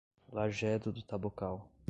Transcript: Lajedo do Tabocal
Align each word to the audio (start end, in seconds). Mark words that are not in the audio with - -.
Lajedo 0.31 0.91
do 0.91 1.03
Tabocal 1.03 1.61